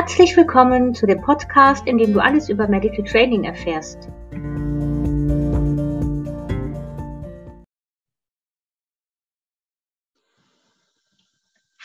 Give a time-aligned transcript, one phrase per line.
[0.00, 4.08] Herzlich willkommen zu dem Podcast, in dem du alles über Medical Training erfährst.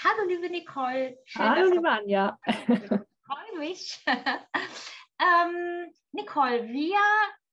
[0.01, 1.17] Hallo liebe Nicole.
[1.25, 2.39] Schön, Hallo liebe Anja.
[2.45, 4.01] Freue mich.
[4.07, 6.97] ähm, Nicole, wir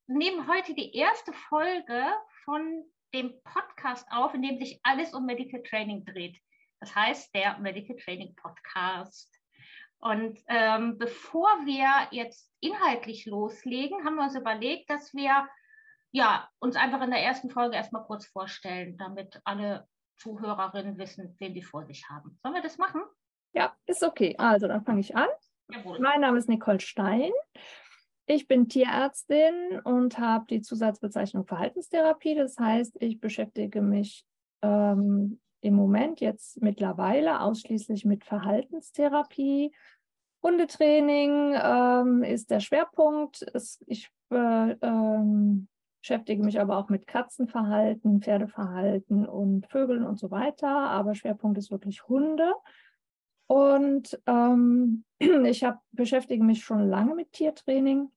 [0.07, 2.05] nehmen heute die erste Folge
[2.45, 6.39] von dem Podcast auf, in dem sich alles um Medical Training dreht.
[6.79, 9.42] Das heißt, der Medical Training Podcast.
[10.03, 15.49] Und ähm, bevor wir jetzt inhaltlich loslegen, haben wir uns überlegt, dass wir
[16.13, 19.89] ja, uns einfach in der ersten Folge erstmal kurz vorstellen, damit alle
[20.19, 22.39] Zuhörerinnen wissen, wen sie vor sich haben.
[22.43, 23.01] Sollen wir das machen?
[23.55, 24.35] Ja, ist okay.
[24.39, 25.29] Also, dann fange ich an.
[25.69, 25.99] Jawohl.
[26.01, 27.33] Mein Name ist Nicole Stein.
[28.27, 32.35] Ich bin Tierärztin und habe die Zusatzbezeichnung Verhaltenstherapie.
[32.35, 34.25] Das heißt, ich beschäftige mich
[34.63, 39.73] ähm, im Moment jetzt mittlerweile ausschließlich mit Verhaltenstherapie.
[40.43, 43.45] Hundetraining ähm, ist der Schwerpunkt.
[43.55, 45.69] Es, ich äh, ähm,
[46.01, 50.69] beschäftige mich aber auch mit Katzenverhalten, Pferdeverhalten und Vögeln und so weiter.
[50.69, 52.53] Aber Schwerpunkt ist wirklich Hunde.
[53.47, 55.05] Und ähm,
[55.45, 58.11] ich hab, beschäftige mich schon lange mit Tiertraining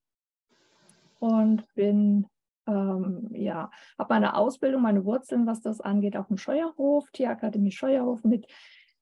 [1.20, 2.28] und bin
[2.68, 8.24] ähm, ja, habe meine Ausbildung, meine Wurzeln, was das angeht, auf dem Scheuerhof, Tierakademie Scheuerhof
[8.24, 8.48] mit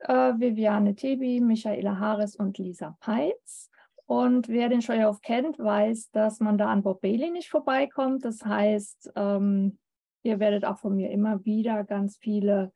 [0.08, 3.70] äh, Viviane Tebi, Michaela Harris und Lisa Peitz.
[4.06, 8.26] Und wer den Scheuerhof kennt, weiß, dass man da an Bob Bailey nicht vorbeikommt.
[8.26, 9.78] Das heißt, ähm,
[10.24, 12.72] ihr werdet auch von mir immer wieder ganz viele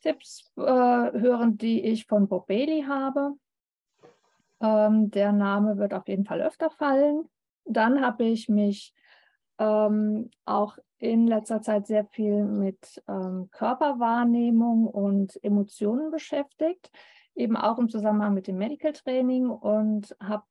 [0.00, 3.34] Tipps äh, hören, die ich von Bob Bailey habe.
[4.60, 7.28] Ähm, der Name wird auf jeden Fall öfter fallen.
[7.64, 8.92] Dann habe ich mich
[9.58, 16.90] ähm, auch in letzter Zeit sehr viel mit ähm, Körperwahrnehmung und Emotionen beschäftigt,
[17.34, 20.44] eben auch im Zusammenhang mit dem Medical Training und habe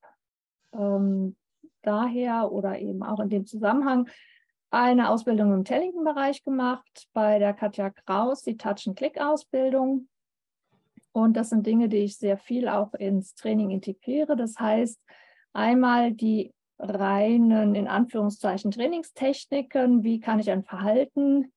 [0.73, 1.35] ähm,
[1.81, 4.09] daher oder eben auch in dem Zusammenhang
[4.69, 10.07] eine Ausbildung im Tellington-Bereich gemacht bei der Katja Kraus, die Touch-and-Click-Ausbildung.
[11.11, 14.35] Und das sind Dinge, die ich sehr viel auch ins Training integriere.
[14.35, 14.99] Das heißt,
[15.53, 20.03] einmal die reinen, in Anführungszeichen, Trainingstechniken.
[20.03, 21.51] Wie kann ich ein Verhalten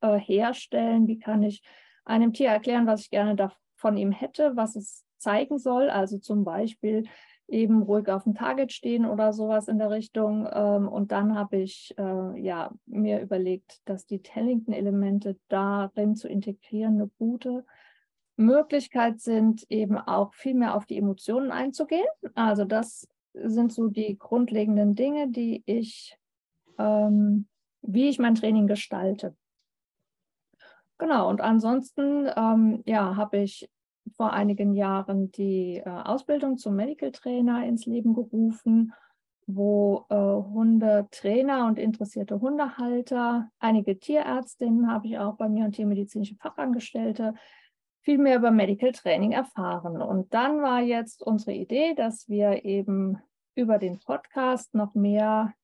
[0.00, 1.06] äh, herstellen?
[1.06, 1.62] Wie kann ich
[2.04, 5.90] einem Tier erklären, was ich gerne von ihm hätte, was es zeigen soll?
[5.90, 7.04] Also zum Beispiel
[7.48, 10.48] eben ruhig auf dem Target stehen oder sowas in der Richtung.
[10.50, 16.94] Ähm, und dann habe ich äh, ja, mir überlegt, dass die Tellington-Elemente darin zu integrieren
[16.94, 17.64] eine gute
[18.36, 22.06] Möglichkeit sind, eben auch viel mehr auf die Emotionen einzugehen.
[22.34, 26.16] Also das sind so die grundlegenden Dinge, die ich,
[26.78, 27.46] ähm,
[27.82, 29.36] wie ich mein Training gestalte.
[30.98, 33.68] Genau, und ansonsten ähm, ja, habe ich
[34.16, 38.92] vor einigen Jahren die äh, Ausbildung zum Medical Trainer ins Leben gerufen,
[39.46, 46.36] wo äh, Hundetrainer und interessierte Hundehalter, einige Tierärztinnen habe ich auch bei mir und tiermedizinische
[46.36, 47.34] Fachangestellte
[48.02, 50.02] viel mehr über Medical Training erfahren.
[50.02, 53.18] Und dann war jetzt unsere Idee, dass wir eben
[53.54, 55.54] über den Podcast noch mehr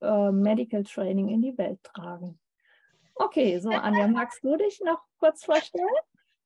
[0.00, 2.38] äh, Medical Training in die Welt tragen.
[3.14, 5.86] Okay, so Anja, magst du dich noch kurz vorstellen?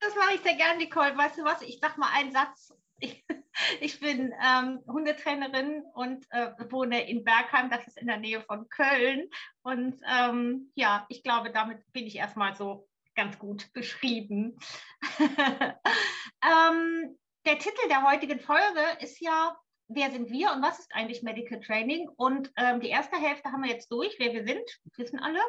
[0.00, 1.16] Das mache ich sehr gerne, Nicole.
[1.16, 1.62] Weißt du was?
[1.62, 2.74] Ich sage mal einen Satz.
[2.98, 3.24] Ich,
[3.80, 8.68] ich bin ähm, Hundetrainerin und äh, wohne in Bergheim, das ist in der Nähe von
[8.68, 9.30] Köln.
[9.62, 12.86] Und ähm, ja, ich glaube, damit bin ich erstmal so
[13.18, 14.56] ganz gut beschrieben.
[15.18, 19.58] ähm, der Titel der heutigen Folge ist ja,
[19.88, 22.08] wer sind wir und was ist eigentlich Medical Training?
[22.16, 24.62] Und ähm, die erste Hälfte haben wir jetzt durch, wer wir sind,
[24.96, 25.40] wissen alle.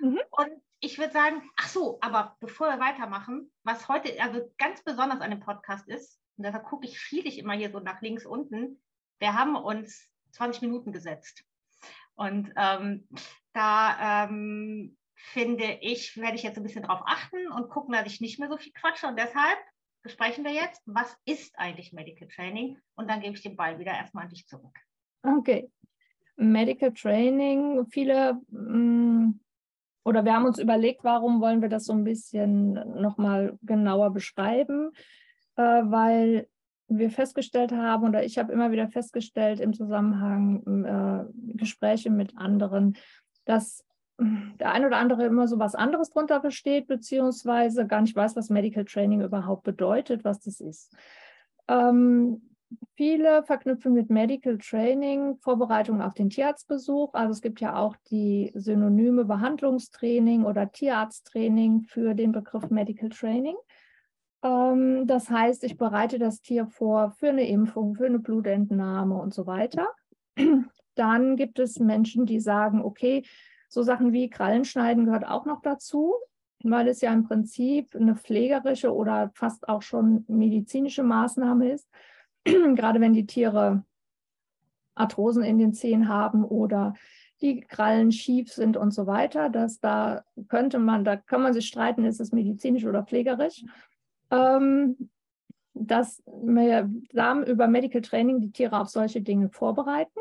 [0.00, 0.20] Mhm.
[0.32, 5.22] Und ich würde sagen, ach so, aber bevor wir weitermachen, was heute also ganz besonders
[5.22, 8.26] an dem Podcast ist, und deshalb gucke ich, schiele ich immer hier so nach links
[8.26, 8.82] unten,
[9.18, 11.42] wir haben uns 20 Minuten gesetzt.
[12.16, 13.08] Und ähm,
[13.54, 18.20] da ähm, finde ich, werde ich jetzt ein bisschen drauf achten und gucken, dass ich
[18.20, 19.06] nicht mehr so viel quatsche.
[19.06, 19.58] Und deshalb
[20.02, 22.78] besprechen wir jetzt, was ist eigentlich Medical Training?
[22.94, 24.78] Und dann gebe ich den Ball wieder erstmal an dich zurück.
[25.22, 25.70] Okay.
[26.36, 29.40] Medical Training, viele mm,
[30.04, 34.90] oder wir haben uns überlegt, warum wollen wir das so ein bisschen nochmal genauer beschreiben,
[35.56, 36.48] äh, weil
[36.88, 42.96] wir festgestellt haben, oder ich habe immer wieder festgestellt im Zusammenhang äh, Gespräche mit anderen,
[43.46, 43.84] dass
[44.18, 48.50] der ein oder andere immer so was anderes drunter versteht, beziehungsweise gar nicht weiß, was
[48.50, 50.94] Medical Training überhaupt bedeutet, was das ist.
[51.68, 52.42] Ähm,
[52.96, 57.14] viele verknüpfen mit Medical Training Vorbereitung auf den Tierarztbesuch.
[57.14, 63.56] Also es gibt ja auch die synonyme Behandlungstraining oder Tierarzttraining für den Begriff Medical Training.
[64.42, 69.34] Ähm, das heißt, ich bereite das Tier vor für eine Impfung, für eine Blutentnahme und
[69.34, 69.88] so weiter.
[70.94, 73.24] Dann gibt es Menschen, die sagen, okay,
[73.74, 76.14] so Sachen wie Krallenschneiden gehört auch noch dazu,
[76.62, 81.88] weil es ja im Prinzip eine pflegerische oder fast auch schon medizinische Maßnahme ist.
[82.44, 83.84] Gerade wenn die Tiere
[84.94, 86.94] Arthrosen in den Zehen haben oder
[87.40, 89.50] die Krallen schief sind und so weiter.
[89.50, 93.64] Dass da könnte man, da kann man sich streiten, ist es medizinisch oder pflegerisch.
[94.30, 95.10] Ähm,
[95.74, 96.88] dass wir
[97.46, 100.20] über Medical Training die Tiere auf solche Dinge vorbereiten.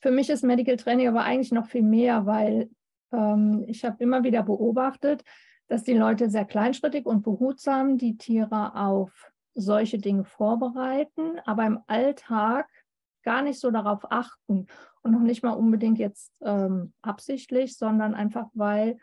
[0.00, 2.70] Für mich ist Medical Training aber eigentlich noch viel mehr, weil
[3.12, 5.24] ähm, ich habe immer wieder beobachtet,
[5.68, 11.80] dass die Leute sehr kleinschrittig und behutsam die Tiere auf solche Dinge vorbereiten, aber im
[11.86, 12.68] Alltag
[13.22, 14.66] gar nicht so darauf achten
[15.02, 18.98] und noch nicht mal unbedingt jetzt ähm, absichtlich, sondern einfach weil,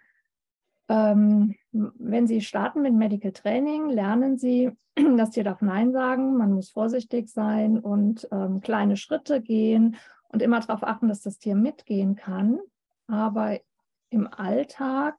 [0.88, 4.72] ähm, wenn Sie starten mit Medical Training, lernen Sie,
[5.18, 9.98] das Tier darf Nein sagen, man muss vorsichtig sein und ähm, kleine Schritte gehen
[10.34, 12.60] und immer darauf achten, dass das Tier mitgehen kann.
[13.08, 13.60] Aber
[14.10, 15.16] im Alltag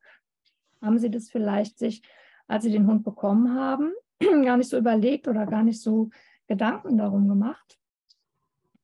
[0.83, 2.03] haben Sie das vielleicht sich,
[2.49, 3.93] als Sie den Hund bekommen haben,
[4.45, 6.11] gar nicht so überlegt oder gar nicht so
[6.49, 7.79] Gedanken darum gemacht.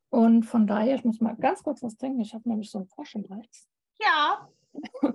[0.09, 2.21] Und von daher, ich muss mal ganz kurz was trinken.
[2.21, 3.69] Ich habe nämlich so einen Frosch im Hals.
[4.01, 4.49] Ja.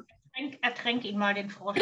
[0.61, 1.79] Ertränk ihn mal den Frosch.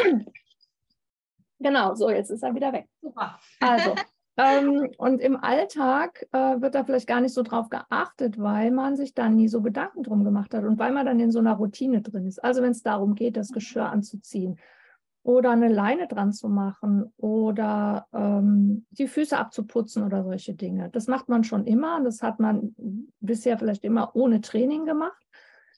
[1.58, 2.88] Genau, so jetzt ist er wieder weg.
[3.00, 3.38] Super.
[3.60, 3.94] Also,
[4.36, 8.96] ähm, und im Alltag äh, wird da vielleicht gar nicht so drauf geachtet, weil man
[8.96, 11.54] sich da nie so Gedanken drum gemacht hat und weil man dann in so einer
[11.54, 12.42] Routine drin ist.
[12.42, 14.58] Also wenn es darum geht, das Geschirr anzuziehen
[15.22, 20.90] oder eine Leine dran zu machen oder ähm, die Füße abzuputzen oder solche Dinge.
[20.90, 22.02] Das macht man schon immer.
[22.02, 22.74] Das hat man
[23.20, 25.23] bisher vielleicht immer ohne Training gemacht,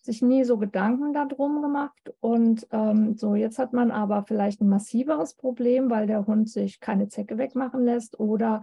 [0.07, 2.15] sich nie so Gedanken darum gemacht.
[2.21, 6.81] Und ähm, so, jetzt hat man aber vielleicht ein massiveres Problem, weil der Hund sich
[6.81, 8.63] keine Zecke wegmachen lässt oder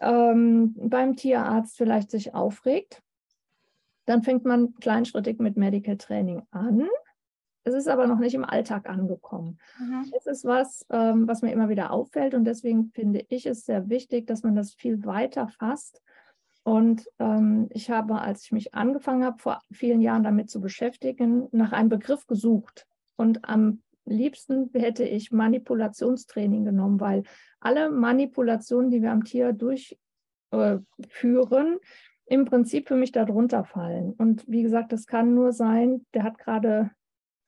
[0.00, 3.02] ähm, beim Tierarzt vielleicht sich aufregt.
[4.06, 6.88] Dann fängt man kleinschrittig mit Medical Training an
[7.62, 9.58] es ist aber noch nicht im Alltag angekommen.
[9.78, 10.12] Mhm.
[10.16, 13.88] Es ist was, ähm, was mir immer wieder auffällt und deswegen finde ich es sehr
[13.88, 16.02] wichtig, dass man das viel weiter fasst.
[16.62, 21.48] Und ähm, ich habe, als ich mich angefangen habe, vor vielen Jahren damit zu beschäftigen,
[21.52, 22.86] nach einem Begriff gesucht.
[23.16, 27.22] Und am liebsten hätte ich Manipulationstraining genommen, weil
[27.60, 29.98] alle Manipulationen, die wir am Tier durchführen,
[30.52, 31.78] äh,
[32.26, 34.12] im Prinzip für mich darunter fallen.
[34.12, 36.90] Und wie gesagt, das kann nur sein, der hat gerade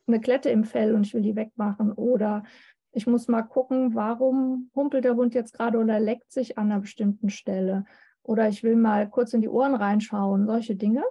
[0.07, 1.93] eine Klette im Fell und ich will die wegmachen.
[1.93, 2.43] Oder
[2.91, 6.81] ich muss mal gucken, warum humpelt der Hund jetzt gerade oder leckt sich an einer
[6.81, 7.85] bestimmten Stelle.
[8.23, 11.05] Oder ich will mal kurz in die Ohren reinschauen, solche Dinge.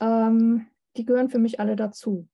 [0.00, 0.66] Ähm,
[0.96, 2.28] die gehören für mich alle dazu.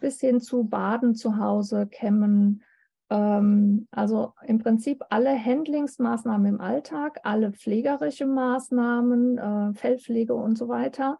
[0.00, 2.62] Bis hin zu Baden zu Hause, Kämmen.
[3.10, 10.68] Ähm, also im Prinzip alle Handlingsmaßnahmen im Alltag, alle pflegerische Maßnahmen, äh, Fellpflege und so
[10.68, 11.18] weiter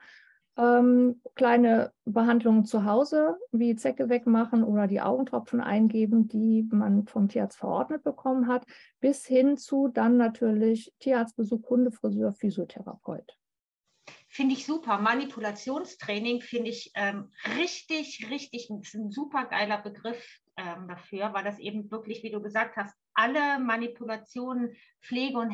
[0.59, 7.29] ähm, kleine Behandlungen zu Hause, wie Zecke wegmachen oder die Augentropfen eingeben, die man vom
[7.29, 8.67] Tierarzt verordnet bekommen hat,
[9.01, 13.39] bis hin zu dann natürlich Tierarztbesuch, Hundefriseur, Physiotherapeut.
[14.27, 14.99] Finde ich super.
[14.99, 21.91] Manipulationstraining finde ich ähm, richtig, richtig, ein super geiler Begriff ähm, dafür, weil das eben
[21.91, 25.50] wirklich, wie du gesagt hast, alle Manipulationen, Pflege und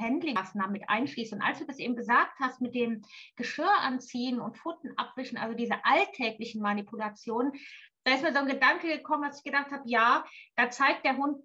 [0.00, 1.32] Handling-Maßnahmen mit einschließt.
[1.32, 3.02] Und als du das eben gesagt hast mit dem
[3.36, 7.52] Geschirr anziehen und Pfoten abwischen, also diese alltäglichen Manipulationen,
[8.04, 10.24] da ist mir so ein Gedanke gekommen, dass ich gedacht habe, ja,
[10.56, 11.42] da zeigt der Hund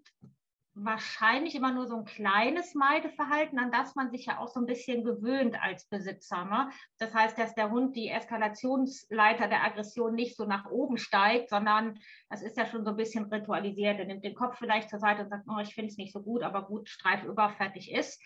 [0.75, 4.65] wahrscheinlich immer nur so ein kleines Meideverhalten, an das man sich ja auch so ein
[4.65, 6.43] bisschen gewöhnt als Besitzer.
[6.43, 6.69] Ne?
[6.97, 11.97] Das heißt, dass der Hund die Eskalationsleiter der Aggression nicht so nach oben steigt, sondern
[12.29, 13.99] das ist ja schon so ein bisschen ritualisiert.
[13.99, 16.21] Er nimmt den Kopf vielleicht zur Seite und sagt, oh, ich finde es nicht so
[16.21, 18.21] gut, aber gut, Streif über, fertig ist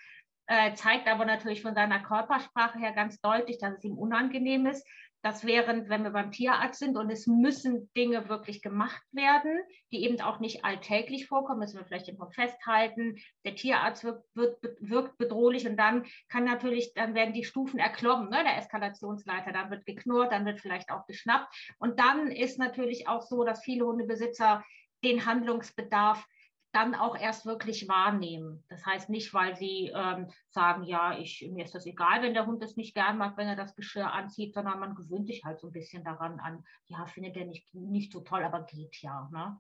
[0.50, 4.86] äh, zeigt aber natürlich von seiner Körpersprache her ganz deutlich, dass es ihm unangenehm ist.
[5.22, 9.60] dass während, wenn wir beim Tierarzt sind und es müssen Dinge wirklich gemacht werden,
[9.92, 14.58] die eben auch nicht alltäglich vorkommen, müssen wir vielleicht Kopf festhalten, der Tierarzt wirkt, wird,
[14.80, 19.70] wirkt bedrohlich und dann kann natürlich, dann werden die Stufen erklommen, ne, der Eskalationsleiter, dann
[19.70, 21.54] wird geknurrt, dann wird vielleicht auch geschnappt.
[21.80, 24.64] Und dann ist natürlich auch so, dass viele Hundebesitzer
[25.04, 26.26] den Handlungsbedarf
[26.72, 28.64] dann auch erst wirklich wahrnehmen.
[28.70, 32.46] Das heißt nicht, weil sie ähm, sagen, ja, ich, mir ist das egal, wenn der
[32.46, 35.60] Hund das nicht gern mag, wenn er das Geschirr anzieht, sondern man gewöhnt sich halt
[35.60, 39.30] so ein bisschen daran an, ja, findet er nicht, nicht so toll, aber geht ja.
[39.32, 39.58] Ne?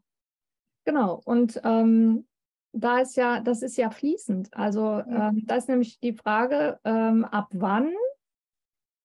[0.86, 2.28] Genau, und ähm,
[2.74, 4.54] da ist ja, das ist ja fließend.
[4.54, 7.92] Also ähm, da ist nämlich die Frage, ähm, ab wann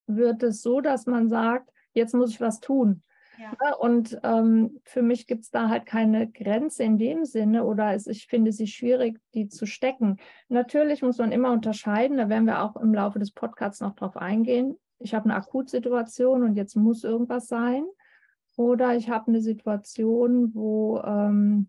[0.06, 3.02] wird es so, dass man sagt, jetzt muss ich was tun.
[3.38, 3.50] Ja.
[3.50, 7.94] Ne, und ähm, für mich gibt es da halt keine Grenze in dem Sinne oder
[7.94, 10.18] es, ich finde sie schwierig, die zu stecken.
[10.48, 14.16] Natürlich muss man immer unterscheiden, da werden wir auch im Laufe des Podcasts noch drauf
[14.16, 14.78] eingehen.
[14.98, 17.84] Ich habe eine Akutsituation und jetzt muss irgendwas sein.
[18.56, 21.68] Oder ich habe eine Situation, wo ähm,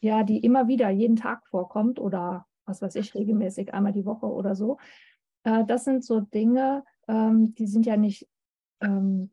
[0.00, 4.26] ja, die immer wieder jeden Tag vorkommt oder was weiß ich, regelmäßig einmal die Woche
[4.26, 4.78] oder so.
[5.44, 8.28] Äh, das sind so Dinge, ähm, die sind ja nicht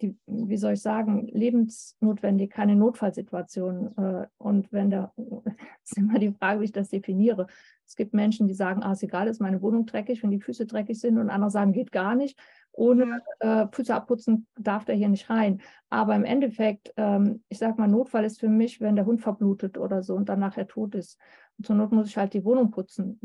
[0.02, 3.98] die, wie soll ich sagen, lebensnotwendig, keine Notfallsituation.
[3.98, 5.14] Äh, und wenn da,
[5.84, 7.48] ist immer die Frage, wie ich das definiere.
[7.88, 10.68] Es gibt Menschen, die sagen, ah, ist egal, ist meine Wohnung dreckig, wenn die Füße
[10.68, 12.38] dreckig sind und andere sagen, geht gar nicht.
[12.72, 15.62] Ohne äh, Füße abputzen darf der hier nicht rein.
[15.90, 19.78] Aber im Endeffekt, ähm, ich sage mal, Notfall ist für mich, wenn der Hund verblutet
[19.78, 21.18] oder so und dann nachher tot ist.
[21.58, 23.20] Und zur Not muss ich halt die Wohnung putzen.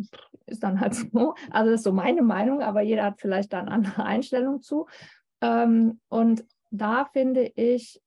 [0.47, 1.35] Ist dann halt so.
[1.50, 4.87] Also das ist so meine Meinung, aber jeder hat vielleicht da eine andere Einstellung zu.
[5.44, 8.00] Ähm, und da finde ich,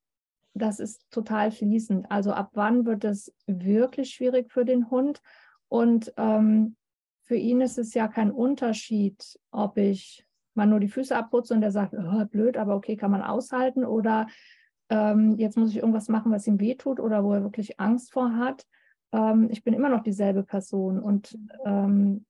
[0.54, 2.10] das ist total fließend.
[2.10, 5.22] Also ab wann wird es wirklich schwierig für den Hund?
[5.68, 6.76] Und ähm,
[7.22, 11.62] für ihn ist es ja kein Unterschied, ob ich mal nur die Füße abputze und
[11.62, 13.84] er sagt, oh, blöd, aber okay, kann man aushalten.
[13.84, 14.26] Oder
[14.88, 18.34] ähm, jetzt muss ich irgendwas machen, was ihm wehtut oder wo er wirklich Angst vor
[18.34, 18.66] hat.
[19.12, 22.26] Ähm, ich bin immer noch dieselbe Person und ähm,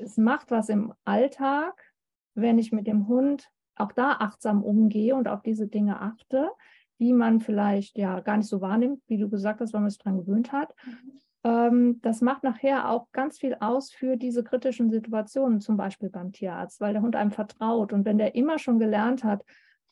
[0.00, 1.92] es macht was im Alltag,
[2.34, 3.50] wenn ich mit dem Hund
[3.80, 6.50] auch da achtsam umgehe und auf diese Dinge achte,
[6.98, 9.98] die man vielleicht ja gar nicht so wahrnimmt, wie du gesagt hast, weil man sich
[9.98, 10.74] daran gewöhnt hat.
[10.84, 11.20] Mhm.
[11.44, 16.32] Ähm, das macht nachher auch ganz viel aus für diese kritischen Situationen, zum Beispiel beim
[16.32, 17.92] Tierarzt, weil der Hund einem vertraut.
[17.92, 19.44] Und wenn der immer schon gelernt hat,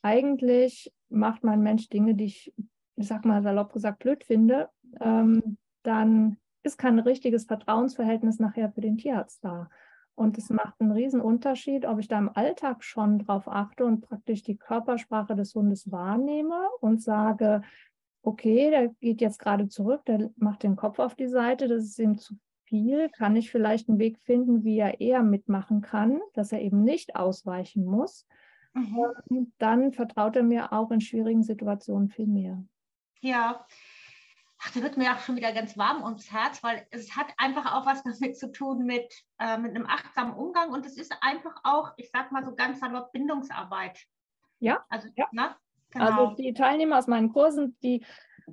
[0.03, 2.53] eigentlich macht mein Mensch Dinge, die ich,
[2.97, 4.69] ich sag mal salopp gesagt, blöd finde,
[5.01, 9.71] ähm, dann ist kein richtiges Vertrauensverhältnis nachher für den Tierarzt da.
[10.17, 14.01] Und es macht einen riesen Unterschied, ob ich da im Alltag schon drauf achte und
[14.01, 17.61] praktisch die Körpersprache des Hundes wahrnehme und sage,
[18.23, 21.99] okay, der geht jetzt gerade zurück, der macht den Kopf auf die Seite, das ist
[21.99, 23.11] ihm zu viel.
[23.11, 27.15] Kann ich vielleicht einen Weg finden, wie er eher mitmachen kann, dass er eben nicht
[27.15, 28.27] ausweichen muss?
[28.73, 29.53] Mhm.
[29.59, 32.65] Dann vertraut er mir auch in schwierigen Situationen viel mehr.
[33.21, 33.67] Ja,
[34.59, 37.75] ach, da wird mir auch schon wieder ganz warm ums Herz, weil es hat einfach
[37.75, 41.55] auch was damit zu tun mit, äh, mit einem achtsamen Umgang und es ist einfach
[41.65, 43.99] auch, ich sag mal so ganz salopp, Bindungsarbeit.
[44.59, 44.85] Ja.
[44.89, 45.27] Also, ja.
[45.33, 45.55] Ne?
[45.91, 46.05] genau.
[46.05, 48.05] also die Teilnehmer aus meinen Kursen, die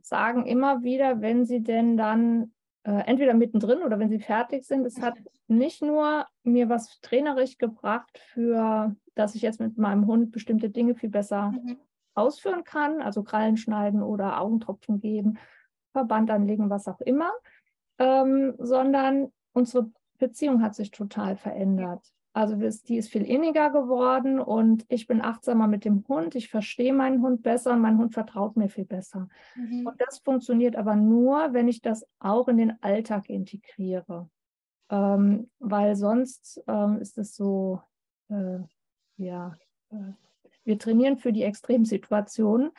[0.01, 4.85] sagen immer wieder, wenn sie denn dann äh, entweder mittendrin oder wenn sie fertig sind,
[4.85, 5.17] es hat
[5.47, 10.95] nicht nur mir was trainerisch gebracht, für dass ich jetzt mit meinem Hund bestimmte Dinge
[10.95, 11.77] viel besser mhm.
[12.15, 15.37] ausführen kann, also Krallen schneiden oder Augentropfen geben,
[15.93, 17.31] Verband anlegen, was auch immer,
[17.99, 22.13] ähm, sondern unsere Beziehung hat sich total verändert.
[22.35, 26.33] Also die ist viel inniger geworden und ich bin achtsamer mit dem Hund.
[26.33, 29.29] Ich verstehe meinen Hund besser und mein Hund vertraut mir viel besser.
[29.55, 29.85] Mhm.
[29.85, 34.29] Und das funktioniert aber nur, wenn ich das auch in den Alltag integriere.
[34.89, 37.81] Ähm, weil sonst ähm, ist es so,
[38.29, 38.59] äh,
[39.17, 39.55] ja,
[39.91, 40.13] äh,
[40.63, 42.71] wir trainieren für die Extremsituationen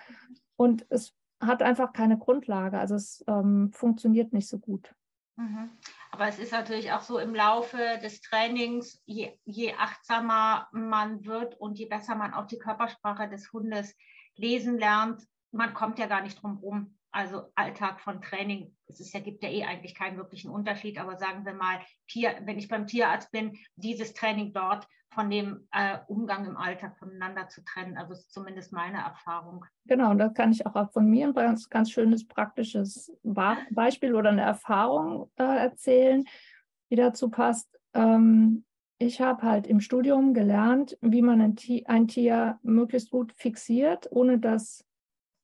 [0.56, 1.14] und es
[1.46, 2.78] hat einfach keine Grundlage.
[2.78, 4.94] Also es ähm, funktioniert nicht so gut.
[5.36, 5.70] Mhm.
[6.10, 11.60] Aber es ist natürlich auch so im Laufe des Trainings, je, je, achtsamer man wird
[11.60, 13.96] und je besser man auch die Körpersprache des Hundes
[14.36, 19.14] lesen lernt, man kommt ja gar nicht drum rum also Alltag von Training, es ist
[19.14, 22.66] ja, gibt ja eh eigentlich keinen wirklichen Unterschied, aber sagen wir mal, Tier, wenn ich
[22.66, 27.96] beim Tierarzt bin, dieses Training dort von dem äh, Umgang im Alltag voneinander zu trennen.
[27.96, 29.64] Also ist zumindest meine Erfahrung.
[29.86, 34.30] Genau, und da kann ich auch von mir ein ganz, ganz schönes praktisches Beispiel oder
[34.30, 36.24] eine Erfahrung äh, erzählen,
[36.90, 37.68] die dazu passt.
[37.94, 38.64] Ähm,
[38.98, 44.08] ich habe halt im Studium gelernt, wie man ein Tier, ein Tier möglichst gut fixiert,
[44.10, 44.84] ohne dass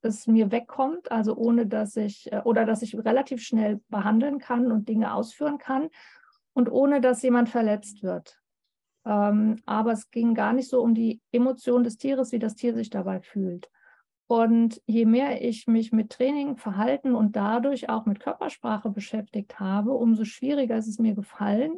[0.02, 4.72] es mir wegkommt, also ohne dass ich äh, oder dass ich relativ schnell behandeln kann
[4.72, 5.90] und Dinge ausführen kann
[6.52, 8.39] und ohne dass jemand verletzt wird.
[9.10, 12.74] Ähm, aber es ging gar nicht so um die Emotion des Tieres, wie das Tier
[12.74, 13.68] sich dabei fühlt.
[14.28, 19.94] Und je mehr ich mich mit Training, Verhalten und dadurch auch mit Körpersprache beschäftigt habe,
[19.94, 21.76] umso schwieriger ist es mir gefallen,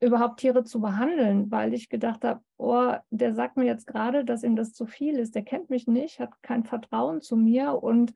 [0.00, 4.42] überhaupt Tiere zu behandeln, weil ich gedacht habe, oh, der sagt mir jetzt gerade, dass
[4.42, 5.34] ihm das zu viel ist.
[5.34, 8.12] Der kennt mich nicht, hat kein Vertrauen zu mir und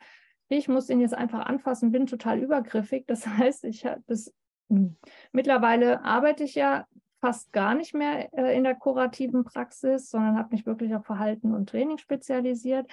[0.51, 3.07] ich muss ihn jetzt einfach anfassen, bin total übergriffig.
[3.07, 4.35] Das heißt, ich habe das
[4.69, 4.97] hm,
[5.33, 6.87] mittlerweile arbeite ich ja
[7.21, 11.55] fast gar nicht mehr äh, in der kurativen Praxis, sondern habe mich wirklich auf Verhalten
[11.55, 12.87] und Training spezialisiert.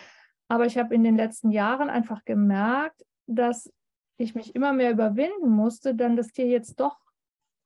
[0.47, 3.71] Aber ich habe in den letzten Jahren einfach gemerkt, dass
[4.17, 6.97] ich mich immer mehr überwinden musste, dann das Tier jetzt doch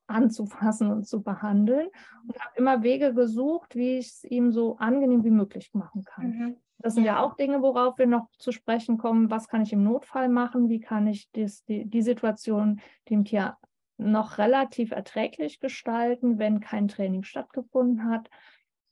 [0.08, 1.88] anzufassen und zu behandeln
[2.28, 6.26] und habe immer Wege gesucht, wie ich es ihm so angenehm wie möglich machen kann.
[6.26, 6.58] Mhm.
[6.80, 7.22] Das sind ja.
[7.22, 9.30] auch Dinge, worauf wir noch zu sprechen kommen.
[9.30, 10.70] Was kann ich im Notfall machen?
[10.70, 13.58] Wie kann ich dies, die, die Situation dem Tier
[14.00, 18.30] noch relativ erträglich gestalten, wenn kein Training stattgefunden hat?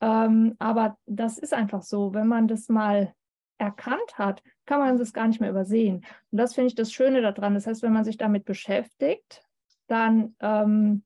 [0.02, 2.14] Ähm, aber das ist einfach so.
[2.14, 3.14] Wenn man das mal
[3.58, 6.06] erkannt hat, kann man das gar nicht mehr übersehen.
[6.32, 7.56] Und das finde ich das Schöne daran.
[7.56, 9.44] Das heißt, wenn man sich damit beschäftigt,
[9.88, 11.04] dann ähm,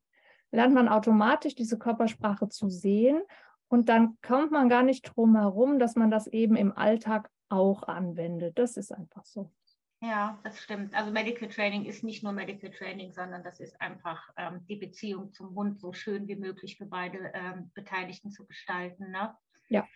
[0.51, 3.21] lernt man automatisch diese Körpersprache zu sehen
[3.69, 7.83] und dann kommt man gar nicht drum herum, dass man das eben im Alltag auch
[7.83, 8.59] anwendet.
[8.59, 9.49] Das ist einfach so.
[10.03, 10.95] Ja, das stimmt.
[10.95, 15.31] Also Medical Training ist nicht nur Medical Training, sondern das ist einfach ähm, die Beziehung
[15.31, 19.11] zum Hund so schön wie möglich für beide ähm, Beteiligten zu gestalten.
[19.11, 19.37] Ne?
[19.69, 19.87] Ja.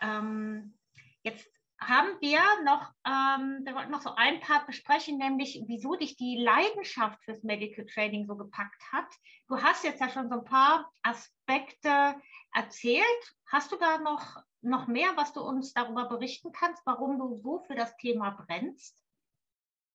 [0.00, 0.78] Ähm,
[1.22, 1.46] jetzt
[1.78, 6.38] haben wir noch, ähm, wir wollten noch so ein paar besprechen, nämlich wieso dich die
[6.38, 9.12] Leidenschaft fürs Medical Training so gepackt hat.
[9.48, 12.14] Du hast jetzt ja schon so ein paar Aspekte
[12.54, 13.04] erzählt.
[13.44, 17.58] Hast du da noch, noch mehr, was du uns darüber berichten kannst, warum du so
[17.66, 18.96] für das Thema brennst?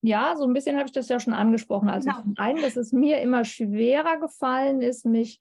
[0.08, 1.90] Ja, so ein bisschen habe ich das ja schon angesprochen.
[1.90, 2.22] Also genau.
[2.22, 5.40] zum einen, dass es mir immer schwerer gefallen ist, mich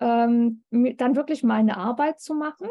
[0.00, 2.68] ähm, dann wirklich meine Arbeit zu machen.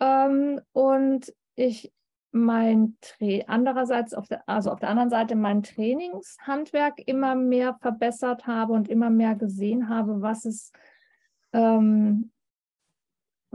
[0.00, 1.92] Ähm, und ich
[2.32, 8.48] mein Tra andererseits auf der, also auf der anderen Seite mein Trainingshandwerk immer mehr verbessert
[8.48, 10.72] habe und immer mehr gesehen habe, was es,
[11.52, 12.32] ähm,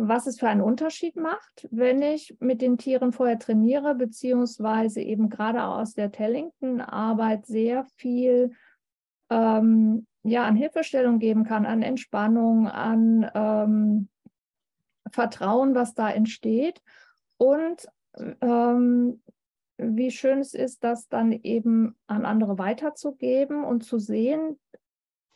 [0.07, 5.29] was es für einen Unterschied macht, wenn ich mit den Tieren vorher trainiere, beziehungsweise eben
[5.29, 8.51] gerade aus der Tellington-Arbeit sehr viel
[9.29, 14.09] ähm, ja, an Hilfestellung geben kann, an Entspannung, an ähm,
[15.11, 16.81] Vertrauen, was da entsteht.
[17.37, 17.87] Und
[18.41, 19.21] ähm,
[19.77, 24.59] wie schön es ist, das dann eben an andere weiterzugeben und zu sehen,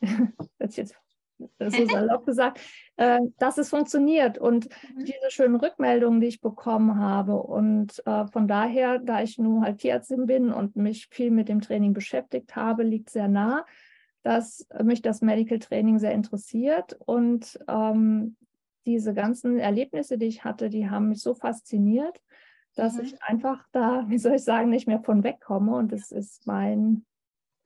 [0.00, 0.96] das ist jetzt
[1.58, 2.60] so salopp gesagt,
[2.96, 5.04] äh, dass es funktioniert und mhm.
[5.04, 7.34] diese schönen Rückmeldungen, die ich bekommen habe.
[7.34, 11.60] Und äh, von daher, da ich nun halt Tierärztin bin und mich viel mit dem
[11.60, 13.64] Training beschäftigt habe, liegt sehr nah,
[14.22, 18.36] dass mich das Medical Training sehr interessiert und ähm,
[18.86, 22.22] diese ganzen Erlebnisse, die ich hatte, die haben mich so fasziniert,
[22.76, 23.02] dass mhm.
[23.02, 25.74] ich einfach da, wie soll ich sagen, nicht mehr von wegkomme.
[25.74, 27.04] Und es ist mein,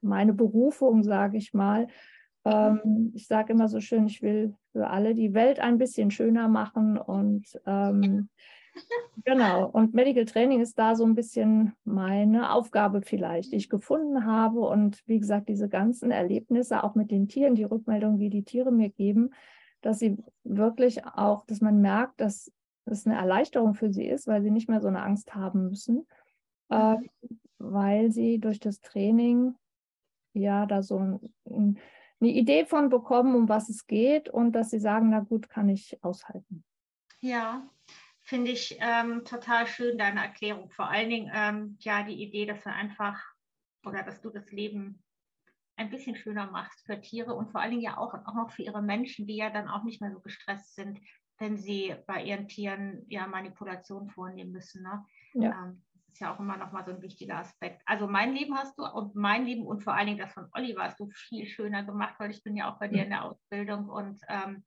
[0.01, 1.87] meine Berufung, sage ich mal.
[2.43, 2.51] Mhm.
[2.51, 6.47] Ähm, ich sage immer so schön, ich will für alle die Welt ein bisschen schöner
[6.47, 6.97] machen.
[6.97, 8.29] Und ähm,
[9.25, 14.25] genau, und Medical Training ist da so ein bisschen meine Aufgabe vielleicht, die ich gefunden
[14.25, 14.61] habe.
[14.61, 18.71] Und wie gesagt, diese ganzen Erlebnisse, auch mit den Tieren, die Rückmeldungen, die die Tiere
[18.71, 19.31] mir geben,
[19.81, 22.51] dass sie wirklich auch, dass man merkt, dass
[22.85, 26.07] es eine Erleichterung für sie ist, weil sie nicht mehr so eine Angst haben müssen,
[26.69, 26.97] äh,
[27.57, 29.55] weil sie durch das Training
[30.33, 31.79] ja da so ein, ein,
[32.21, 35.69] eine Idee von bekommen, um was es geht und dass sie sagen, na gut, kann
[35.69, 36.63] ich aushalten.
[37.19, 37.67] Ja,
[38.21, 40.69] finde ich ähm, total schön, deine Erklärung.
[40.71, 43.19] Vor allen Dingen ähm, ja die Idee, dass wir einfach
[43.85, 45.03] oder dass du das Leben
[45.75, 48.61] ein bisschen schöner machst für Tiere und vor allen Dingen ja auch, auch noch für
[48.61, 50.99] ihre Menschen, die ja dann auch nicht mehr so gestresst sind,
[51.39, 54.83] wenn sie bei ihren Tieren ja Manipulation vornehmen müssen.
[54.83, 55.05] Ne?
[55.33, 55.65] Ja.
[55.65, 57.81] Ähm, ist ja auch immer noch mal so ein wichtiger Aspekt.
[57.85, 60.83] Also mein Leben hast du und mein Leben und vor allen Dingen das von Oliver
[60.83, 63.89] hast du viel schöner gemacht, weil ich bin ja auch bei dir in der Ausbildung
[63.89, 64.63] und ähm,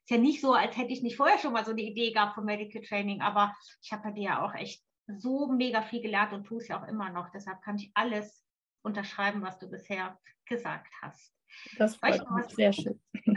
[0.00, 2.34] ist ja nicht so, als hätte ich nicht vorher schon mal so eine Idee gehabt
[2.34, 6.32] von Medical Training, aber ich habe bei dir ja auch echt so mega viel gelernt
[6.32, 7.30] und tue es ja auch immer noch.
[7.30, 8.44] Deshalb kann ich alles
[8.82, 11.34] unterschreiben, was du bisher gesagt hast.
[11.78, 13.00] Das freut mich sehr schön.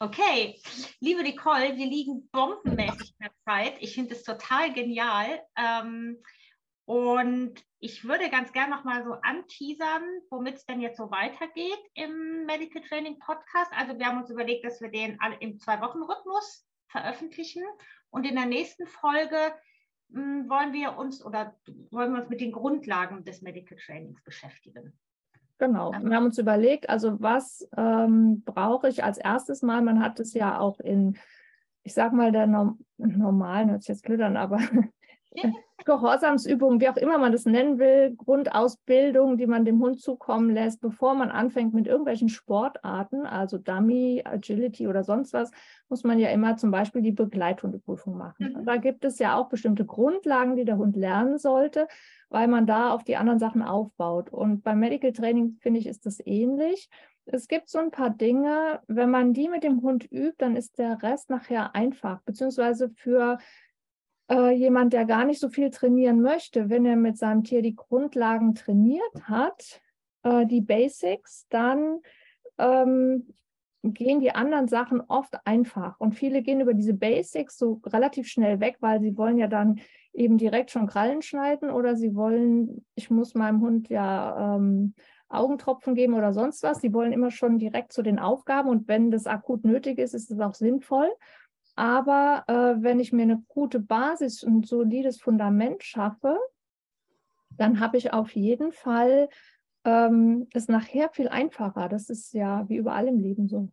[0.00, 0.60] okay,
[1.00, 3.74] liebe Nicole, wir liegen bombenmäßig in der Zeit.
[3.80, 5.40] Ich finde es total genial.
[5.56, 6.18] Ähm,
[6.86, 11.78] und ich würde ganz gerne noch mal so anteasern, womit es denn jetzt so weitergeht
[11.94, 13.72] im Medical Training Podcast.
[13.76, 17.62] Also wir haben uns überlegt, dass wir den im Zwei-Wochen-Rhythmus veröffentlichen.
[18.10, 19.36] Und in der nächsten Folge
[20.08, 21.56] mh, hm, wollen wir uns oder
[21.90, 24.98] wollen wir uns mit den Grundlagen des Medical Trainings beschäftigen.
[25.58, 25.92] Genau.
[25.92, 29.82] Wir haben uns überlegt, also was ähm, brauche ich als erstes Mal?
[29.82, 31.16] Man hat es ja auch in,
[31.82, 34.58] ich sag mal, der Norm normalen, hört sich jetzt blöd an, aber
[35.84, 40.80] Gehorsamsübungen, wie auch immer man das nennen will, Grundausbildung, die man dem Hund zukommen lässt,
[40.80, 45.50] bevor man anfängt mit irgendwelchen Sportarten, also Dummy, Agility oder sonst was,
[45.88, 48.56] muss man ja immer zum Beispiel die Begleithundeprüfung machen.
[48.58, 48.64] Mhm.
[48.64, 51.88] Da gibt es ja auch bestimmte Grundlagen, die der Hund lernen sollte,
[52.28, 54.30] weil man da auf die anderen Sachen aufbaut.
[54.30, 56.88] Und beim Medical Training, finde ich, ist das ähnlich.
[57.26, 60.78] Es gibt so ein paar Dinge, wenn man die mit dem Hund übt, dann ist
[60.78, 63.38] der Rest nachher einfach, beziehungsweise für
[64.30, 67.76] äh, jemand, der gar nicht so viel trainieren möchte, wenn er mit seinem Tier die
[67.76, 69.80] Grundlagen trainiert hat,
[70.22, 72.00] äh, die Basics, dann
[72.58, 73.34] ähm,
[73.82, 76.00] gehen die anderen Sachen oft einfach.
[76.00, 79.80] Und viele gehen über diese Basics so relativ schnell weg, weil sie wollen ja dann
[80.14, 84.94] eben direkt schon Krallen schneiden oder sie wollen, ich muss meinem Hund ja ähm,
[85.28, 86.80] Augentropfen geben oder sonst was.
[86.80, 90.30] Sie wollen immer schon direkt zu den Aufgaben und wenn das akut nötig ist, ist
[90.30, 91.10] es auch sinnvoll.
[91.76, 96.38] Aber äh, wenn ich mir eine gute Basis und solides Fundament schaffe,
[97.50, 99.28] dann habe ich auf jeden Fall
[99.84, 101.88] ähm, es nachher viel einfacher.
[101.88, 103.68] Das ist ja wie überall im Leben so.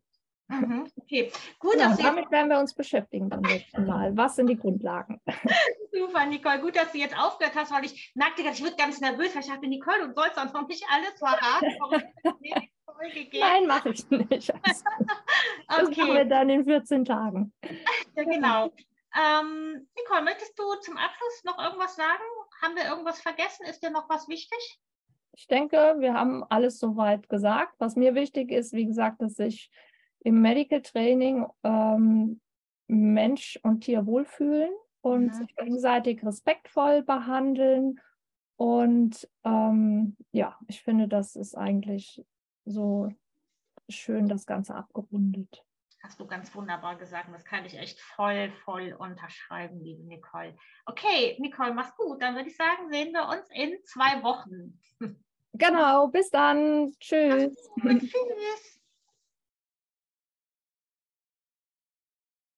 [0.52, 1.76] Mhm, okay, gut.
[1.78, 4.16] Ja, damit werden wir uns beschäftigen beim nächsten Mal.
[4.18, 5.22] Was sind die Grundlagen?
[5.94, 6.60] Super, Nicole.
[6.60, 9.48] Gut, dass du jetzt aufgehört hast, weil ich merkte, ich würde ganz nervös, weil ich
[9.48, 11.78] dachte, Nicole, du sollst sonst noch nicht alles verraten.
[13.40, 14.54] Nein, mache ich nicht.
[14.64, 14.84] Also,
[15.68, 16.02] das okay.
[16.02, 17.54] machen wir dann in 14 Tagen.
[18.16, 18.72] Ja, genau.
[19.14, 22.24] Ähm, Nicole, möchtest du zum Abschluss noch irgendwas sagen?
[22.62, 23.66] Haben wir irgendwas vergessen?
[23.66, 24.80] Ist dir noch was wichtig?
[25.34, 27.76] Ich denke, wir haben alles soweit gesagt.
[27.80, 29.72] Was mir wichtig ist, wie gesagt, dass ich
[30.20, 32.40] im Medical Training ähm,
[32.88, 35.34] Mensch und Tier wohlfühlen und mhm.
[35.34, 38.00] sich gegenseitig respektvoll behandeln.
[38.56, 42.24] Und ähm, ja, ich finde, das ist eigentlich
[42.66, 43.12] so
[43.90, 45.64] schön das Ganze abgerundet.
[46.04, 47.30] Hast du ganz wunderbar gesagt.
[47.32, 50.58] das kann ich echt voll, voll unterschreiben, liebe Nicole.
[50.86, 52.22] Okay, Nicole, mach's gut.
[52.22, 54.80] Dann würde ich sagen, sehen wir uns in zwei Wochen.
[55.54, 56.92] Genau, bis dann.
[57.00, 57.54] Tschüss.
[57.82, 58.80] Tschüss.